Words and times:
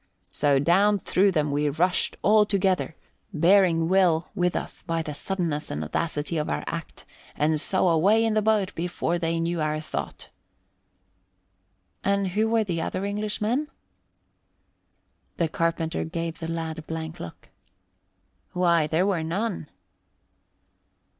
So 0.31 0.57
down 0.57 0.97
through 0.97 1.31
them 1.31 1.51
we 1.51 1.69
rushed, 1.69 2.17
all 2.23 2.43
together, 2.43 2.95
bearing 3.31 3.87
Will 3.87 4.29
with 4.33 4.55
us 4.55 4.81
by 4.81 5.03
the 5.03 5.13
suddenness 5.13 5.69
and 5.69 5.83
audacity 5.83 6.37
of 6.39 6.49
our 6.49 6.63
act, 6.65 7.05
and 7.35 7.61
so 7.61 7.87
away 7.87 8.25
in 8.25 8.35
a 8.35 8.41
boat 8.41 8.73
before 8.73 9.19
they 9.19 9.39
knew 9.39 9.61
our 9.61 9.79
thought." 9.79 10.29
"And 12.03 12.29
who 12.29 12.49
were 12.49 12.63
the 12.63 12.81
other 12.81 13.05
Englishmen?" 13.05 13.67
The 15.37 15.47
carpenter 15.47 16.03
gave 16.03 16.39
the 16.39 16.47
lad 16.47 16.79
a 16.79 16.81
blank 16.81 17.19
look. 17.19 17.49
"Why, 18.53 18.87
there 18.87 19.05
were 19.05 19.21
none." 19.21 19.69